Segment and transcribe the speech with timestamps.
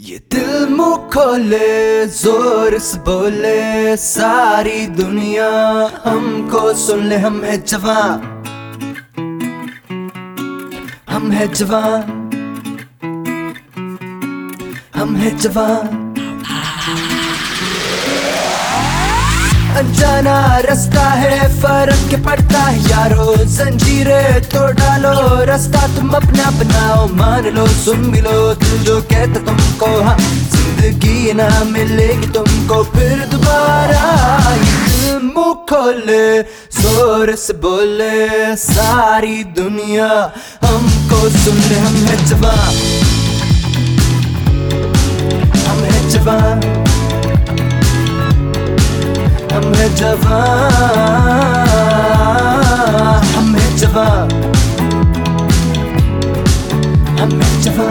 [0.00, 5.48] ये दिल मुँह खोले, ज़ोर से बोले, सारी दुनिया
[6.04, 8.20] हमको सुन ले, हम है जवान।
[11.08, 12.02] हम है जवान।
[14.94, 16.09] हम है जवान।
[19.80, 24.22] अनजाना रास्ता है, फ़र्क पड़ता है यारो। जंजीरे
[24.52, 30.16] तो डालो, रास्ता तुम अपना बनाओ, मान लो, सुन मिलो, दिल जो कहता तुमको हाँ
[30.18, 34.04] ज़िंदगी ना मिलेगी तुमको, फिर दोबारा
[35.22, 36.42] मुँह खोले,
[36.80, 40.10] ज़ोर से बोले, सारी दुनिया
[40.64, 42.76] हमको सुन ले, हम है जवान।
[45.64, 46.79] हम है जवान।
[49.60, 50.36] हम जवा
[53.32, 54.06] हमें जवा
[57.20, 57.88] हमें है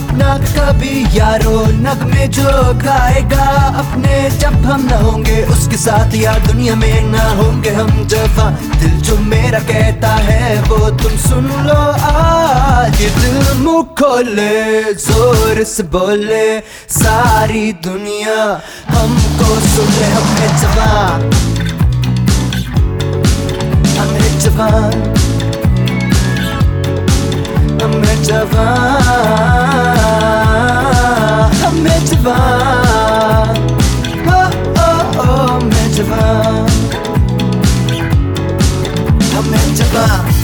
[0.00, 3.46] अपना कभी यारो नगमे जो गाएगा,
[3.78, 8.48] अपने जब हम न होंगे, उसके साथ यार दुनिया में ना होंगे हम जफा।
[8.80, 11.78] दिल जो मेरा कहता है, वो तुम सुन लो
[12.12, 18.38] आज। दिल मुँह खोले, ज़ोर से बोले, सारी दुनिया
[18.90, 21.30] हमको सुन ले हम है जवान।
[23.98, 24.92] हम है जवान।
[27.82, 28.99] हम है जवान।
[32.30, 33.58] हम है जवान
[34.28, 34.40] ओ
[34.80, 36.68] ओ ओ हम है जवान
[39.34, 40.39] हम है जवान